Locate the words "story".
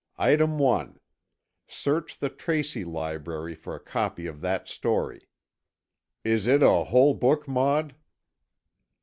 4.67-5.27